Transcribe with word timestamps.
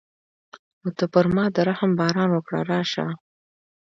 نو 0.81 0.89
ته 0.97 1.05
پر 1.13 1.25
ما 1.35 1.45
د 1.55 1.57
رحم 1.69 1.91
باران 1.99 2.29
وکړه 2.31 2.59
راشه. 2.71 3.05